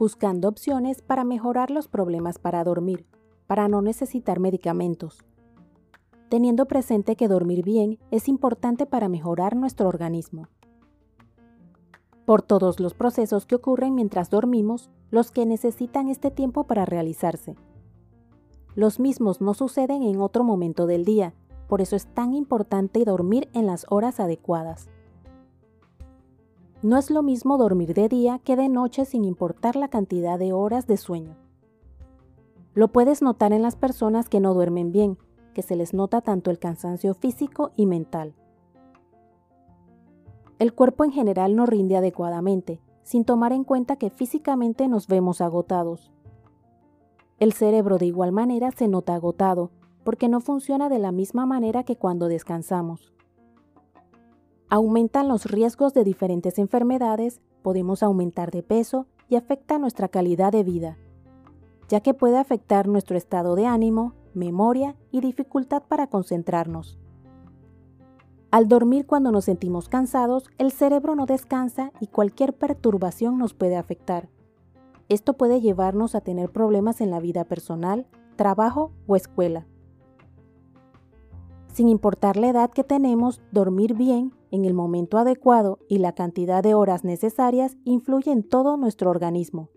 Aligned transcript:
buscando 0.00 0.48
opciones 0.48 1.02
para 1.02 1.24
mejorar 1.24 1.70
los 1.70 1.86
problemas 1.86 2.38
para 2.38 2.64
dormir, 2.64 3.04
para 3.46 3.68
no 3.68 3.82
necesitar 3.82 4.40
medicamentos, 4.40 5.18
teniendo 6.30 6.64
presente 6.64 7.16
que 7.16 7.28
dormir 7.28 7.62
bien 7.62 7.98
es 8.10 8.26
importante 8.26 8.86
para 8.86 9.10
mejorar 9.10 9.56
nuestro 9.56 9.88
organismo. 9.88 10.48
Por 12.24 12.40
todos 12.40 12.80
los 12.80 12.94
procesos 12.94 13.44
que 13.44 13.56
ocurren 13.56 13.94
mientras 13.94 14.30
dormimos, 14.30 14.88
los 15.10 15.30
que 15.30 15.44
necesitan 15.44 16.08
este 16.08 16.30
tiempo 16.30 16.64
para 16.64 16.86
realizarse. 16.86 17.56
Los 18.74 19.00
mismos 19.00 19.42
no 19.42 19.52
suceden 19.52 20.02
en 20.02 20.22
otro 20.22 20.44
momento 20.44 20.86
del 20.86 21.04
día, 21.04 21.34
por 21.68 21.82
eso 21.82 21.94
es 21.94 22.06
tan 22.06 22.32
importante 22.32 23.04
dormir 23.04 23.50
en 23.52 23.66
las 23.66 23.84
horas 23.90 24.18
adecuadas. 24.18 24.88
No 26.82 26.96
es 26.96 27.10
lo 27.10 27.22
mismo 27.22 27.58
dormir 27.58 27.92
de 27.92 28.08
día 28.08 28.38
que 28.38 28.56
de 28.56 28.70
noche 28.70 29.04
sin 29.04 29.24
importar 29.24 29.76
la 29.76 29.88
cantidad 29.88 30.38
de 30.38 30.54
horas 30.54 30.86
de 30.86 30.96
sueño. 30.96 31.36
Lo 32.72 32.88
puedes 32.88 33.20
notar 33.20 33.52
en 33.52 33.60
las 33.60 33.76
personas 33.76 34.30
que 34.30 34.40
no 34.40 34.54
duermen 34.54 34.90
bien, 34.90 35.18
que 35.52 35.60
se 35.60 35.76
les 35.76 35.92
nota 35.92 36.22
tanto 36.22 36.50
el 36.50 36.58
cansancio 36.58 37.12
físico 37.12 37.72
y 37.76 37.84
mental. 37.84 38.34
El 40.58 40.72
cuerpo 40.72 41.04
en 41.04 41.12
general 41.12 41.54
no 41.54 41.66
rinde 41.66 41.98
adecuadamente, 41.98 42.80
sin 43.02 43.24
tomar 43.26 43.52
en 43.52 43.64
cuenta 43.64 43.96
que 43.96 44.08
físicamente 44.08 44.88
nos 44.88 45.06
vemos 45.06 45.42
agotados. 45.42 46.10
El 47.38 47.52
cerebro 47.52 47.98
de 47.98 48.06
igual 48.06 48.32
manera 48.32 48.70
se 48.70 48.88
nota 48.88 49.14
agotado, 49.14 49.70
porque 50.02 50.30
no 50.30 50.40
funciona 50.40 50.88
de 50.88 50.98
la 50.98 51.12
misma 51.12 51.44
manera 51.44 51.82
que 51.84 51.96
cuando 51.96 52.28
descansamos. 52.28 53.12
Aumentan 54.72 55.26
los 55.26 55.46
riesgos 55.46 55.94
de 55.94 56.04
diferentes 56.04 56.56
enfermedades, 56.56 57.40
podemos 57.62 58.04
aumentar 58.04 58.52
de 58.52 58.62
peso 58.62 59.08
y 59.28 59.34
afecta 59.34 59.80
nuestra 59.80 60.06
calidad 60.06 60.52
de 60.52 60.62
vida, 60.62 60.96
ya 61.88 62.00
que 62.00 62.14
puede 62.14 62.38
afectar 62.38 62.86
nuestro 62.86 63.16
estado 63.16 63.56
de 63.56 63.66
ánimo, 63.66 64.14
memoria 64.32 64.94
y 65.10 65.22
dificultad 65.22 65.82
para 65.88 66.06
concentrarnos. 66.06 67.00
Al 68.52 68.68
dormir 68.68 69.06
cuando 69.06 69.32
nos 69.32 69.46
sentimos 69.46 69.88
cansados, 69.88 70.48
el 70.56 70.70
cerebro 70.70 71.16
no 71.16 71.26
descansa 71.26 71.90
y 71.98 72.06
cualquier 72.06 72.52
perturbación 72.56 73.38
nos 73.38 73.54
puede 73.54 73.76
afectar. 73.76 74.28
Esto 75.08 75.32
puede 75.32 75.60
llevarnos 75.60 76.14
a 76.14 76.20
tener 76.20 76.52
problemas 76.52 77.00
en 77.00 77.10
la 77.10 77.18
vida 77.18 77.42
personal, 77.42 78.06
trabajo 78.36 78.92
o 79.08 79.16
escuela. 79.16 79.66
Sin 81.72 81.88
importar 81.88 82.36
la 82.36 82.50
edad 82.50 82.70
que 82.70 82.84
tenemos, 82.84 83.40
dormir 83.50 83.94
bien 83.94 84.32
en 84.50 84.64
el 84.64 84.74
momento 84.74 85.18
adecuado 85.18 85.78
y 85.88 85.98
la 85.98 86.12
cantidad 86.12 86.62
de 86.62 86.74
horas 86.74 87.04
necesarias 87.04 87.76
influye 87.84 88.32
en 88.32 88.42
todo 88.42 88.76
nuestro 88.76 89.10
organismo. 89.10 89.70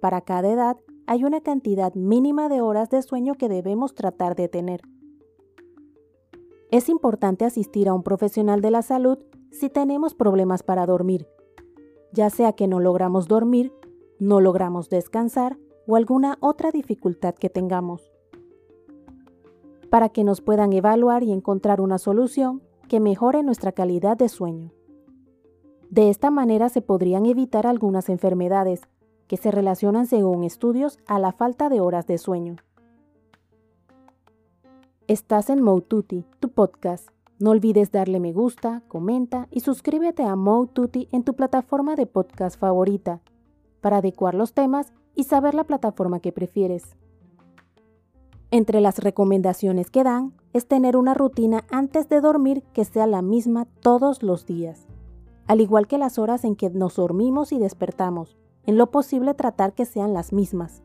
Para 0.00 0.20
cada 0.20 0.50
edad 0.50 0.76
hay 1.06 1.24
una 1.24 1.40
cantidad 1.40 1.94
mínima 1.94 2.48
de 2.48 2.60
horas 2.60 2.90
de 2.90 3.02
sueño 3.02 3.34
que 3.34 3.48
debemos 3.48 3.94
tratar 3.94 4.36
de 4.36 4.48
tener. 4.48 4.82
Es 6.70 6.88
importante 6.88 7.44
asistir 7.44 7.88
a 7.88 7.94
un 7.94 8.02
profesional 8.02 8.60
de 8.60 8.70
la 8.70 8.82
salud 8.82 9.18
si 9.52 9.68
tenemos 9.68 10.14
problemas 10.14 10.64
para 10.64 10.86
dormir, 10.86 11.28
ya 12.12 12.30
sea 12.30 12.54
que 12.54 12.66
no 12.66 12.80
logramos 12.80 13.28
dormir, 13.28 13.72
no 14.18 14.40
logramos 14.40 14.88
descansar 14.88 15.56
o 15.86 15.94
alguna 15.94 16.38
otra 16.40 16.72
dificultad 16.72 17.34
que 17.34 17.50
tengamos, 17.50 18.10
para 19.90 20.08
que 20.08 20.24
nos 20.24 20.40
puedan 20.40 20.72
evaluar 20.72 21.22
y 21.22 21.30
encontrar 21.30 21.80
una 21.80 21.98
solución 21.98 22.63
que 22.84 23.00
mejore 23.00 23.42
nuestra 23.42 23.72
calidad 23.72 24.16
de 24.16 24.28
sueño. 24.28 24.72
De 25.90 26.10
esta 26.10 26.30
manera 26.30 26.68
se 26.68 26.82
podrían 26.82 27.26
evitar 27.26 27.66
algunas 27.66 28.08
enfermedades 28.08 28.80
que 29.26 29.36
se 29.36 29.50
relacionan 29.50 30.06
según 30.06 30.44
estudios 30.44 30.98
a 31.06 31.18
la 31.18 31.32
falta 31.32 31.68
de 31.68 31.80
horas 31.80 32.06
de 32.06 32.18
sueño. 32.18 32.56
Estás 35.06 35.50
en 35.50 35.62
Moututi, 35.62 36.24
tu 36.40 36.48
podcast. 36.50 37.08
No 37.38 37.50
olvides 37.50 37.90
darle 37.90 38.20
me 38.20 38.32
gusta, 38.32 38.82
comenta 38.88 39.48
y 39.50 39.60
suscríbete 39.60 40.22
a 40.22 40.36
Moututi 40.36 41.08
en 41.12 41.24
tu 41.24 41.34
plataforma 41.34 41.94
de 41.94 42.06
podcast 42.06 42.58
favorita 42.58 43.20
para 43.80 43.98
adecuar 43.98 44.34
los 44.34 44.54
temas 44.54 44.92
y 45.14 45.24
saber 45.24 45.54
la 45.54 45.64
plataforma 45.64 46.20
que 46.20 46.32
prefieres. 46.32 46.96
Entre 48.50 48.80
las 48.80 48.98
recomendaciones 48.98 49.90
que 49.90 50.04
dan 50.04 50.32
es 50.54 50.68
tener 50.68 50.96
una 50.96 51.14
rutina 51.14 51.66
antes 51.70 52.08
de 52.08 52.20
dormir 52.20 52.62
que 52.72 52.84
sea 52.84 53.06
la 53.06 53.22
misma 53.22 53.66
todos 53.80 54.22
los 54.22 54.46
días, 54.46 54.86
al 55.46 55.60
igual 55.60 55.88
que 55.88 55.98
las 55.98 56.18
horas 56.18 56.44
en 56.44 56.54
que 56.54 56.70
nos 56.70 56.96
dormimos 56.96 57.52
y 57.52 57.58
despertamos, 57.58 58.38
en 58.64 58.78
lo 58.78 58.90
posible 58.90 59.34
tratar 59.34 59.74
que 59.74 59.84
sean 59.84 60.14
las 60.14 60.32
mismas. 60.32 60.82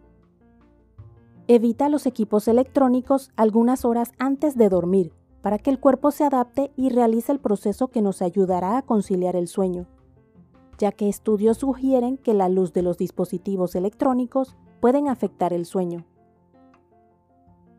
Evita 1.47 1.87
los 1.87 2.07
equipos 2.07 2.47
electrónicos 2.47 3.31
algunas 3.35 3.85
horas 3.85 4.11
antes 4.17 4.57
de 4.57 4.69
dormir 4.69 5.13
para 5.41 5.59
que 5.59 5.69
el 5.69 5.79
cuerpo 5.79 6.11
se 6.11 6.23
adapte 6.23 6.71
y 6.75 6.89
realice 6.89 7.31
el 7.31 7.39
proceso 7.39 7.87
que 7.89 8.01
nos 8.01 8.21
ayudará 8.23 8.75
a 8.75 8.81
conciliar 8.81 9.35
el 9.35 9.47
sueño, 9.47 9.85
ya 10.79 10.91
que 10.91 11.09
estudios 11.09 11.59
sugieren 11.59 12.17
que 12.17 12.33
la 12.33 12.49
luz 12.49 12.73
de 12.73 12.81
los 12.81 12.97
dispositivos 12.97 13.75
electrónicos 13.75 14.57
pueden 14.81 15.07
afectar 15.07 15.53
el 15.53 15.65
sueño. 15.65 16.05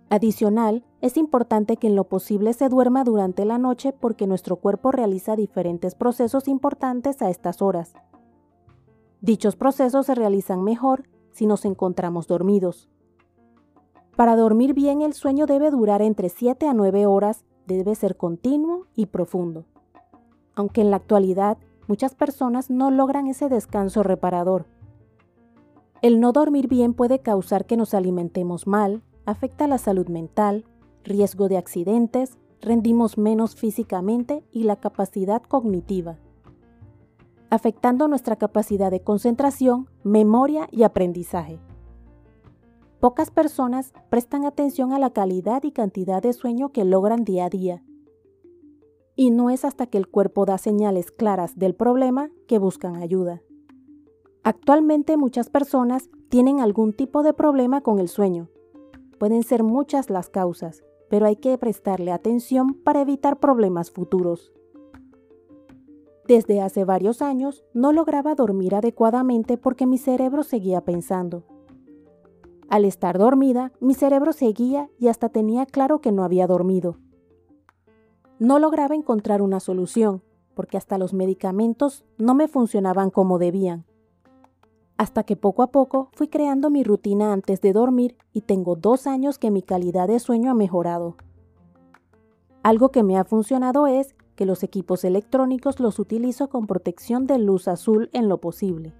Adicional, 0.09 0.85
es 1.01 1.17
importante 1.17 1.77
que 1.77 1.87
en 1.87 1.97
lo 1.97 2.05
posible 2.05 2.53
se 2.53 2.69
duerma 2.69 3.05
durante 3.05 3.45
la 3.45 3.59
noche 3.59 3.93
porque 3.93 4.27
nuestro 4.27 4.57
cuerpo 4.57 4.93
realiza 4.93 5.37
diferentes 5.37 5.95
procesos 5.95 6.49
importantes 6.49 7.23
a 7.23 7.31
estas 7.31 7.63
horas, 7.63 7.95
Dichos 9.23 9.55
procesos 9.55 10.07
se 10.07 10.15
realizan 10.15 10.63
mejor 10.63 11.05
si 11.31 11.47
nos 11.47 11.67
encontramos 11.67 12.27
dormidos. 12.27 12.89
Para 14.17 14.35
dormir 14.35 14.73
bien 14.73 15.03
el 15.03 15.13
sueño 15.13 15.45
debe 15.45 15.71
durar 15.71 16.01
entre 16.01 16.31
7 16.31 16.67
a 16.67 16.73
9 16.73 17.05
horas, 17.05 17.45
debe 17.67 17.95
ser 17.95 18.17
continuo 18.17 18.87
y 18.97 19.07
profundo. 19.07 19.67
Aunque 20.55 20.81
en 20.81 20.91
la 20.91 20.97
actualidad 20.97 21.59
muchas 21.87 22.15
personas 22.15 22.71
no 22.71 22.91
logran 22.91 23.27
ese 23.27 23.51
descanso 23.51 24.03
reparador. 24.03 24.65
El 26.01 26.19
no 26.19 26.33
dormir 26.33 26.67
bien 26.67 26.95
puede 26.95 27.19
causar 27.19 27.67
que 27.67 27.77
nos 27.77 27.93
alimentemos 27.93 28.67
mal, 28.67 29.03
afecta 29.27 29.67
la 29.67 29.77
salud 29.77 30.09
mental, 30.09 30.65
riesgo 31.05 31.49
de 31.49 31.57
accidentes, 31.57 32.39
rendimos 32.61 33.19
menos 33.19 33.55
físicamente 33.55 34.45
y 34.53 34.65
la 34.65 34.77
capacidad 34.77 35.43
cognitiva 35.43 36.19
afectando 37.51 38.07
nuestra 38.07 38.37
capacidad 38.37 38.91
de 38.91 39.03
concentración, 39.03 39.89
memoria 40.05 40.69
y 40.71 40.85
aprendizaje. 40.85 41.61
Pocas 43.01 43.31
personas 43.31 43.93
prestan 44.09 44.45
atención 44.45 44.93
a 44.93 44.99
la 44.99 45.11
calidad 45.11 45.65
y 45.65 45.73
cantidad 45.73 46.23
de 46.23 46.33
sueño 46.33 46.71
que 46.71 46.85
logran 46.85 47.25
día 47.25 47.47
a 47.47 47.51
día. 47.51 47.83
Y 49.17 49.31
no 49.31 49.51
es 49.51 49.65
hasta 49.65 49.87
que 49.87 49.99
el 49.99 50.07
cuerpo 50.07 50.47
da 50.47 50.59
señales 50.59 51.11
claras 51.11 51.59
del 51.59 51.75
problema 51.75 52.31
que 52.47 52.59
buscan 52.59 52.97
ayuda. 52.97 53.43
Actualmente 54.45 55.17
muchas 55.17 55.51
personas 55.51 56.09
tienen 56.29 56.61
algún 56.61 56.93
tipo 56.93 57.23
de 57.23 57.35
problema 57.35 57.81
con 57.81 57.99
el 57.99 58.09
sueño. 58.09 58.49
Pueden 59.19 59.43
ser 59.43 59.65
muchas 59.65 60.09
las 60.09 60.31
causas, 60.31 60.83
pero 61.11 61.27
hay 61.27 61.37
que 61.37 61.59
prestarle 61.59 62.13
atención 62.13 62.73
para 62.73 63.03
evitar 63.03 63.41
problemas 63.41 63.91
futuros. 63.91 64.53
Desde 66.27 66.61
hace 66.61 66.85
varios 66.85 67.21
años 67.21 67.65
no 67.75 67.93
lograba 67.93 68.37
dormir 68.37 68.77
adecuadamente 68.77 69.59
porque 69.59 69.87
mi 69.87 69.99
cerebro 69.99 70.45
seguía 70.45 70.83
pensando. 70.83 71.43
Al 72.69 72.85
estar 72.85 73.19
dormida, 73.19 73.73
mi 73.81 73.95
cerebro 73.95 74.33
seguía 74.33 74.89
y 74.97 75.09
hasta 75.09 75.29
tenía 75.29 75.67
claro 75.67 76.01
que 76.01 76.13
no 76.13 76.23
había 76.23 76.47
dormido. 76.47 76.99
No 78.39 78.61
lograba 78.61 78.95
encontrar 78.95 79.43
una 79.43 79.59
solución, 79.59 80.23
porque 80.55 80.77
hasta 80.77 80.97
los 80.97 81.13
medicamentos 81.13 82.05
no 82.17 82.37
me 82.37 82.47
funcionaban 82.47 83.11
como 83.11 83.41
debían. 83.41 83.85
Hasta 85.01 85.23
que 85.23 85.35
poco 85.35 85.63
a 85.63 85.69
poco 85.69 86.11
fui 86.13 86.29
creando 86.29 86.69
mi 86.69 86.85
rutina 86.85 87.33
antes 87.33 87.63
de 87.63 87.73
dormir 87.73 88.19
y 88.35 88.43
tengo 88.43 88.77
dos 88.77 89.07
años 89.07 89.39
que 89.39 89.51
mi 89.51 89.63
calidad 89.63 90.09
de 90.09 90.19
sueño 90.19 90.51
ha 90.51 90.55
mejorado. 90.55 91.17
Algo 92.63 92.91
que 92.91 93.03
me 93.03 93.17
ha 93.17 93.25
funcionado 93.25 93.87
es 93.87 94.15
que 94.35 94.45
los 94.45 94.63
equipos 94.63 95.03
electrónicos 95.05 95.81
los 95.81 95.99
utilizo 95.99 96.51
con 96.51 96.67
protección 96.67 97.27
de 97.27 97.39
luz 97.39 97.67
azul 97.67 98.11
en 98.13 98.29
lo 98.29 98.43
posible. 98.43 98.93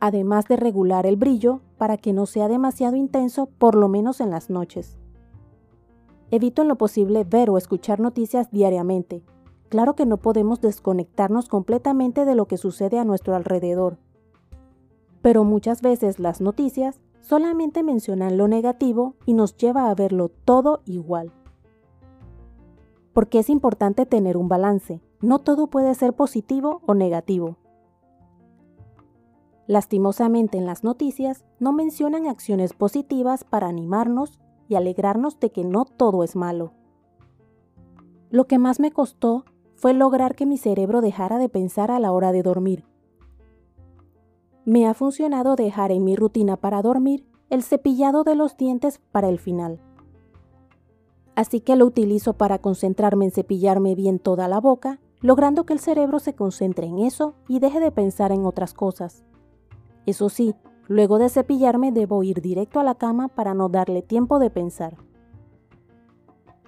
Además 0.00 0.44
de 0.48 0.56
regular 0.56 1.06
el 1.06 1.16
brillo 1.16 1.62
para 1.78 1.96
que 1.96 2.12
no 2.12 2.26
sea 2.26 2.48
demasiado 2.48 2.94
intenso 2.96 3.46
por 3.46 3.74
lo 3.74 3.88
menos 3.88 4.20
en 4.20 4.28
las 4.28 4.50
noches. 4.50 4.98
Evito 6.30 6.60
en 6.60 6.68
lo 6.68 6.76
posible 6.76 7.24
ver 7.24 7.48
o 7.48 7.56
escuchar 7.56 8.00
noticias 8.00 8.50
diariamente. 8.50 9.24
Claro 9.70 9.94
que 9.94 10.04
no 10.04 10.18
podemos 10.18 10.60
desconectarnos 10.60 11.48
completamente 11.48 12.26
de 12.26 12.34
lo 12.34 12.44
que 12.44 12.58
sucede 12.58 12.98
a 12.98 13.06
nuestro 13.06 13.34
alrededor. 13.34 13.96
Pero 15.22 15.44
muchas 15.44 15.80
veces 15.80 16.18
las 16.18 16.40
noticias 16.40 17.00
solamente 17.20 17.82
mencionan 17.82 18.36
lo 18.36 18.48
negativo 18.48 19.14
y 19.24 19.34
nos 19.34 19.56
lleva 19.56 19.88
a 19.88 19.94
verlo 19.94 20.28
todo 20.44 20.82
igual 20.84 21.32
porque 23.12 23.38
es 23.38 23.50
importante 23.50 24.06
tener 24.06 24.36
un 24.36 24.48
balance. 24.48 25.00
No 25.20 25.38
todo 25.38 25.68
puede 25.68 25.94
ser 25.94 26.14
positivo 26.14 26.82
o 26.86 26.94
negativo. 26.94 27.56
Lastimosamente 29.66 30.58
en 30.58 30.66
las 30.66 30.82
noticias 30.82 31.44
no 31.60 31.72
mencionan 31.72 32.26
acciones 32.26 32.72
positivas 32.72 33.44
para 33.44 33.68
animarnos 33.68 34.40
y 34.68 34.74
alegrarnos 34.74 35.38
de 35.38 35.50
que 35.50 35.64
no 35.64 35.84
todo 35.84 36.24
es 36.24 36.34
malo. 36.34 36.72
Lo 38.30 38.46
que 38.46 38.58
más 38.58 38.80
me 38.80 38.90
costó 38.90 39.44
fue 39.76 39.92
lograr 39.94 40.34
que 40.34 40.46
mi 40.46 40.56
cerebro 40.56 41.00
dejara 41.00 41.38
de 41.38 41.48
pensar 41.48 41.90
a 41.90 42.00
la 42.00 42.12
hora 42.12 42.32
de 42.32 42.42
dormir. 42.42 42.84
Me 44.64 44.86
ha 44.86 44.94
funcionado 44.94 45.56
dejar 45.56 45.90
en 45.90 46.04
mi 46.04 46.14
rutina 46.14 46.56
para 46.56 46.82
dormir 46.82 47.26
el 47.50 47.64
cepillado 47.64 48.22
de 48.22 48.36
los 48.36 48.56
dientes 48.56 49.00
para 49.10 49.28
el 49.28 49.40
final. 49.40 49.80
Así 51.34 51.60
que 51.60 51.74
lo 51.74 51.84
utilizo 51.84 52.34
para 52.34 52.58
concentrarme 52.58 53.24
en 53.24 53.30
cepillarme 53.32 53.96
bien 53.96 54.20
toda 54.20 54.46
la 54.46 54.60
boca, 54.60 55.00
logrando 55.20 55.64
que 55.64 55.72
el 55.72 55.80
cerebro 55.80 56.20
se 56.20 56.34
concentre 56.34 56.86
en 56.86 57.00
eso 57.00 57.34
y 57.48 57.58
deje 57.58 57.80
de 57.80 57.90
pensar 57.90 58.30
en 58.30 58.46
otras 58.46 58.72
cosas. 58.72 59.24
Eso 60.06 60.28
sí, 60.28 60.54
luego 60.86 61.18
de 61.18 61.28
cepillarme 61.28 61.90
debo 61.90 62.22
ir 62.22 62.40
directo 62.40 62.78
a 62.78 62.84
la 62.84 62.94
cama 62.94 63.28
para 63.28 63.54
no 63.54 63.68
darle 63.68 64.02
tiempo 64.02 64.38
de 64.38 64.50
pensar. 64.50 64.96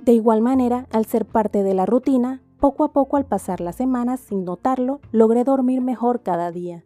De 0.02 0.12
igual 0.12 0.40
manera, 0.40 0.88
al 0.90 1.06
ser 1.06 1.26
parte 1.26 1.62
de 1.62 1.74
la 1.74 1.86
rutina, 1.86 2.42
poco 2.58 2.82
a 2.82 2.92
poco 2.92 3.16
al 3.16 3.26
pasar 3.26 3.60
las 3.60 3.76
semanas 3.76 4.18
sin 4.18 4.44
notarlo, 4.44 5.00
logré 5.12 5.44
dormir 5.44 5.80
mejor 5.80 6.22
cada 6.22 6.50
día. 6.50 6.84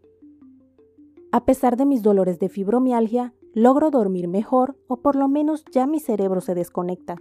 A 1.31 1.45
pesar 1.45 1.77
de 1.77 1.85
mis 1.85 2.03
dolores 2.03 2.39
de 2.39 2.49
fibromialgia, 2.49 3.35
logro 3.53 3.91
dormir 3.91 4.29
mejor 4.29 4.77
o 4.87 5.03
por 5.03 5.15
lo 5.15 5.29
menos 5.29 5.63
ya 5.71 5.87
mi 5.87 6.01
cerebro 6.01 6.41
se 6.41 6.55
desconecta. 6.55 7.17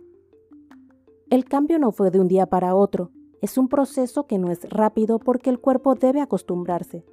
El 1.30 1.44
cambio 1.44 1.77
no 1.77 1.92
fue 1.92 2.09
de 2.09 2.21
un 2.21 2.30
día 2.30 2.45
para 2.45 2.74
otro, 2.74 3.12
es 3.42 3.57
un 3.57 3.68
proceso 3.68 4.25
que 4.25 4.38
no 4.38 4.50
es 4.50 4.69
rápido 4.69 5.19
porque 5.19 5.50
el 5.50 5.59
cuerpo 5.59 5.95
debe 5.95 6.21
acostumbrarse. 6.21 7.04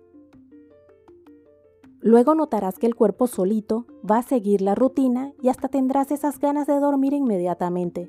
Luego 1.99 2.37
notarás 2.37 2.79
que 2.79 2.87
el 2.87 2.95
cuerpo 2.95 3.27
solito 3.27 3.87
va 4.09 4.19
a 4.19 4.23
seguir 4.23 4.61
la 4.61 4.77
rutina 4.77 5.33
y 5.43 5.49
hasta 5.49 5.69
tendrás 5.69 6.13
esas 6.13 6.39
ganas 6.39 6.69
de 6.69 6.79
dormir 6.79 7.13
inmediatamente. 7.13 8.09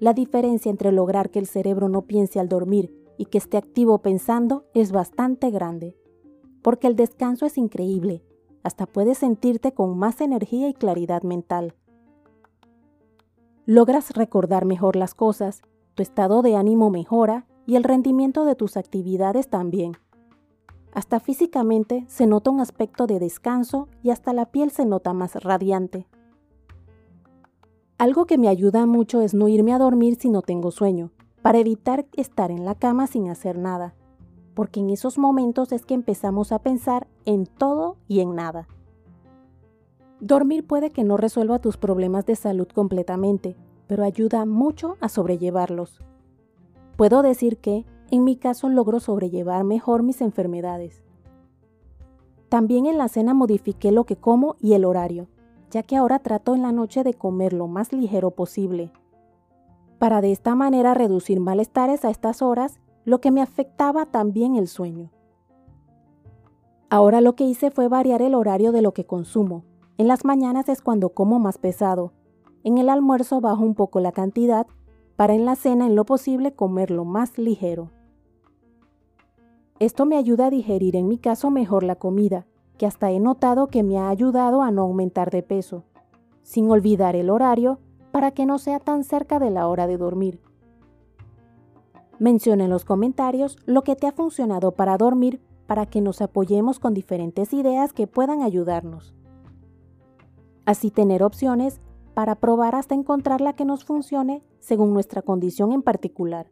La 0.00 0.14
diferencia 0.14 0.70
entre 0.70 0.90
lograr 0.90 1.30
que 1.30 1.38
el 1.38 1.46
cerebro 1.46 1.88
no 1.88 2.02
piense 2.02 2.40
al 2.40 2.48
dormir 2.48 2.92
y 3.18 3.26
que 3.26 3.38
esté 3.38 3.56
activo 3.56 3.98
pensando 3.98 4.64
es 4.74 4.90
bastante 4.90 5.50
grande, 5.50 5.96
porque 6.62 6.86
el 6.86 6.96
descanso 6.96 7.46
es 7.46 7.58
increíble, 7.58 8.22
hasta 8.62 8.86
puedes 8.86 9.18
sentirte 9.18 9.72
con 9.72 9.98
más 9.98 10.20
energía 10.20 10.68
y 10.68 10.74
claridad 10.74 11.22
mental. 11.22 11.74
Logras 13.66 14.10
recordar 14.14 14.64
mejor 14.64 14.96
las 14.96 15.14
cosas, 15.14 15.62
tu 15.94 16.02
estado 16.02 16.42
de 16.42 16.56
ánimo 16.56 16.90
mejora 16.90 17.46
y 17.66 17.76
el 17.76 17.84
rendimiento 17.84 18.44
de 18.44 18.54
tus 18.54 18.76
actividades 18.76 19.48
también. 19.48 19.92
Hasta 20.92 21.20
físicamente 21.20 22.04
se 22.08 22.26
nota 22.26 22.50
un 22.50 22.60
aspecto 22.60 23.06
de 23.06 23.20
descanso 23.20 23.88
y 24.02 24.10
hasta 24.10 24.32
la 24.32 24.46
piel 24.46 24.70
se 24.70 24.86
nota 24.86 25.12
más 25.12 25.36
radiante. 25.36 26.06
Algo 27.96 28.26
que 28.26 28.38
me 28.38 28.48
ayuda 28.48 28.86
mucho 28.86 29.20
es 29.20 29.34
no 29.34 29.46
irme 29.46 29.72
a 29.72 29.78
dormir 29.78 30.16
si 30.18 30.30
no 30.30 30.42
tengo 30.42 30.70
sueño, 30.70 31.12
para 31.42 31.58
evitar 31.58 32.06
estar 32.14 32.50
en 32.50 32.64
la 32.64 32.74
cama 32.74 33.06
sin 33.06 33.28
hacer 33.28 33.58
nada, 33.58 33.94
porque 34.60 34.80
en 34.80 34.90
esos 34.90 35.16
momentos 35.16 35.72
es 35.72 35.86
que 35.86 35.94
empezamos 35.94 36.52
a 36.52 36.58
pensar 36.58 37.06
en 37.24 37.46
todo 37.46 37.96
y 38.08 38.20
en 38.20 38.34
nada. 38.34 38.68
Dormir 40.20 40.66
puede 40.66 40.90
que 40.90 41.02
no 41.02 41.16
resuelva 41.16 41.60
tus 41.60 41.78
problemas 41.78 42.26
de 42.26 42.36
salud 42.36 42.68
completamente, 42.68 43.56
pero 43.86 44.04
ayuda 44.04 44.44
mucho 44.44 44.98
a 45.00 45.08
sobrellevarlos. 45.08 46.02
Puedo 46.98 47.22
decir 47.22 47.56
que, 47.56 47.86
en 48.10 48.22
mi 48.22 48.36
caso 48.36 48.68
logro 48.68 49.00
sobrellevar 49.00 49.64
mejor 49.64 50.02
mis 50.02 50.20
enfermedades. 50.20 51.02
También 52.50 52.84
en 52.84 52.98
la 52.98 53.08
cena 53.08 53.32
modifiqué 53.32 53.92
lo 53.92 54.04
que 54.04 54.16
como 54.16 54.56
y 54.60 54.74
el 54.74 54.84
horario, 54.84 55.28
ya 55.70 55.84
que 55.84 55.96
ahora 55.96 56.18
trato 56.18 56.54
en 56.54 56.60
la 56.60 56.72
noche 56.72 57.02
de 57.02 57.14
comer 57.14 57.54
lo 57.54 57.66
más 57.66 57.94
ligero 57.94 58.32
posible, 58.32 58.92
para 59.98 60.20
de 60.20 60.32
esta 60.32 60.54
manera 60.54 60.92
reducir 60.92 61.40
malestares 61.40 62.04
a 62.04 62.10
estas 62.10 62.42
horas, 62.42 62.78
lo 63.04 63.20
que 63.20 63.30
me 63.30 63.42
afectaba 63.42 64.06
también 64.06 64.56
el 64.56 64.68
sueño. 64.68 65.10
Ahora 66.88 67.20
lo 67.20 67.34
que 67.34 67.44
hice 67.44 67.70
fue 67.70 67.88
variar 67.88 68.20
el 68.20 68.34
horario 68.34 68.72
de 68.72 68.82
lo 68.82 68.92
que 68.92 69.06
consumo. 69.06 69.64
En 69.96 70.08
las 70.08 70.24
mañanas 70.24 70.68
es 70.68 70.82
cuando 70.82 71.10
como 71.10 71.38
más 71.38 71.58
pesado. 71.58 72.12
En 72.64 72.78
el 72.78 72.88
almuerzo 72.88 73.40
bajo 73.40 73.62
un 73.62 73.74
poco 73.74 74.00
la 74.00 74.12
cantidad 74.12 74.66
para 75.16 75.34
en 75.34 75.44
la 75.44 75.54
cena 75.54 75.86
en 75.86 75.94
lo 75.94 76.04
posible 76.04 76.52
comer 76.52 76.90
lo 76.90 77.04
más 77.04 77.38
ligero. 77.38 77.90
Esto 79.78 80.04
me 80.04 80.16
ayuda 80.16 80.46
a 80.46 80.50
digerir 80.50 80.96
en 80.96 81.08
mi 81.08 81.16
caso 81.16 81.50
mejor 81.50 81.84
la 81.84 81.96
comida, 81.96 82.46
que 82.76 82.86
hasta 82.86 83.10
he 83.10 83.20
notado 83.20 83.68
que 83.68 83.82
me 83.82 83.98
ha 83.98 84.08
ayudado 84.08 84.62
a 84.62 84.70
no 84.70 84.82
aumentar 84.82 85.30
de 85.30 85.42
peso, 85.42 85.84
sin 86.42 86.70
olvidar 86.70 87.16
el 87.16 87.30
horario 87.30 87.78
para 88.10 88.32
que 88.32 88.46
no 88.46 88.58
sea 88.58 88.80
tan 88.80 89.04
cerca 89.04 89.38
de 89.38 89.50
la 89.50 89.68
hora 89.68 89.86
de 89.86 89.96
dormir. 89.96 90.40
Menciona 92.20 92.64
en 92.64 92.70
los 92.70 92.84
comentarios 92.84 93.56
lo 93.64 93.82
que 93.82 93.96
te 93.96 94.06
ha 94.06 94.12
funcionado 94.12 94.72
para 94.72 94.98
dormir 94.98 95.40
para 95.66 95.86
que 95.86 96.02
nos 96.02 96.20
apoyemos 96.20 96.78
con 96.78 96.92
diferentes 96.92 97.54
ideas 97.54 97.94
que 97.94 98.06
puedan 98.06 98.42
ayudarnos. 98.42 99.14
Así 100.66 100.90
tener 100.90 101.22
opciones 101.22 101.80
para 102.12 102.34
probar 102.34 102.74
hasta 102.74 102.94
encontrar 102.94 103.40
la 103.40 103.54
que 103.54 103.64
nos 103.64 103.84
funcione 103.84 104.42
según 104.58 104.92
nuestra 104.92 105.22
condición 105.22 105.72
en 105.72 105.80
particular. 105.80 106.50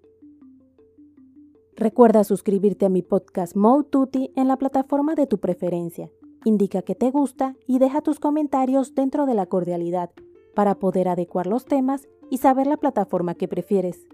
Recuerda 1.76 2.24
suscribirte 2.24 2.86
a 2.86 2.88
mi 2.88 3.02
podcast 3.02 3.54
Tutti 3.90 4.32
en 4.36 4.48
la 4.48 4.56
plataforma 4.56 5.14
de 5.14 5.26
tu 5.26 5.36
preferencia. 5.38 6.10
Indica 6.46 6.80
que 6.80 6.94
te 6.94 7.10
gusta 7.10 7.56
y 7.66 7.78
deja 7.78 8.00
tus 8.00 8.20
comentarios 8.20 8.94
dentro 8.94 9.26
de 9.26 9.34
la 9.34 9.44
cordialidad 9.44 10.10
para 10.54 10.76
poder 10.76 11.08
adecuar 11.08 11.46
los 11.46 11.66
temas 11.66 12.08
y 12.30 12.38
saber 12.38 12.66
la 12.66 12.78
plataforma 12.78 13.34
que 13.34 13.48
prefieres. 13.48 14.08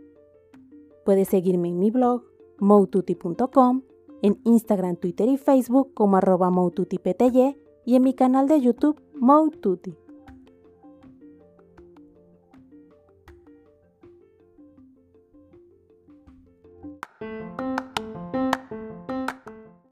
Puedes 1.05 1.29
seguirme 1.29 1.69
en 1.69 1.79
mi 1.79 1.91
blog 1.91 2.23
moututi.com, 2.59 3.83
en 4.23 4.41
Instagram, 4.45 4.97
Twitter 4.97 5.29
y 5.29 5.37
Facebook 5.37 5.93
como 5.95 6.17
arroba 6.17 6.51
y 7.85 7.97
en 7.97 8.03
mi 8.03 8.15
canal 8.15 8.49
de 8.49 8.61
YouTube 8.61 9.01
Moututi. 9.15 10.04